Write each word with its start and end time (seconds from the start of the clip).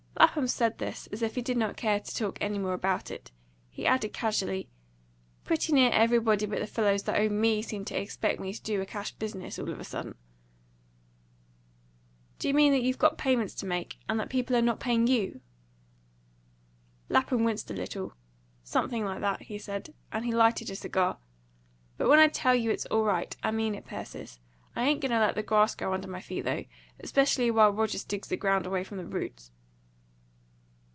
Lapham 0.19 0.47
said 0.47 0.77
this 0.77 1.07
as 1.07 1.23
if 1.23 1.33
he 1.35 1.41
did 1.41 1.57
not 1.57 1.75
care 1.75 1.99
to 1.99 2.15
talk 2.15 2.37
any 2.39 2.59
more 2.59 2.73
about 2.73 3.09
it. 3.09 3.31
He 3.69 3.87
added 3.87 4.13
casually, 4.13 4.69
"Pretty 5.43 5.73
near 5.73 5.89
everybody 5.91 6.45
but 6.45 6.59
the 6.59 6.67
fellows 6.67 7.03
that 7.03 7.19
owe 7.19 7.27
ME 7.27 7.61
seem 7.63 7.85
to 7.85 7.99
expect 7.99 8.39
me 8.39 8.53
to 8.53 8.61
do 8.61 8.79
a 8.81 8.85
cash 8.85 9.11
business, 9.13 9.57
all 9.57 9.69
of 9.71 9.79
a 9.79 9.83
sudden." 9.83 10.13
"Do 12.37 12.47
you 12.47 12.53
mean 12.53 12.71
that 12.71 12.83
you've 12.83 12.99
got 12.99 13.17
payments 13.17 13.55
to 13.55 13.65
make, 13.65 13.97
and 14.07 14.19
that 14.19 14.29
people 14.29 14.55
are 14.55 14.61
not 14.61 14.79
paying 14.79 15.07
YOU?" 15.07 15.41
Lapham 17.09 17.43
winced 17.43 17.71
a 17.71 17.73
little. 17.73 18.13
"Something 18.63 19.03
like 19.03 19.21
that," 19.21 19.43
he 19.43 19.57
said, 19.57 19.93
and 20.11 20.23
he 20.23 20.33
lighted 20.33 20.69
a 20.69 20.75
cigar. 20.75 21.17
"But 21.97 22.09
when 22.09 22.19
I 22.19 22.27
tell 22.27 22.53
you 22.53 22.69
it's 22.69 22.85
all 22.85 23.03
right, 23.03 23.35
I 23.41 23.49
mean 23.51 23.73
it, 23.73 23.85
Persis. 23.85 24.39
I 24.75 24.83
ain't 24.83 25.01
going 25.01 25.11
to 25.11 25.19
let 25.19 25.33
the 25.35 25.43
grass 25.43 25.73
grow 25.73 25.93
under 25.93 26.07
my 26.07 26.21
feet, 26.21 26.41
though, 26.43 26.65
especially 26.99 27.49
while 27.49 27.71
Rogers 27.71 28.03
digs 28.03 28.27
the 28.27 28.37
ground 28.37 28.65
away 28.65 28.83
from 28.83 28.97
the 28.99 29.05
roots." 29.05 29.51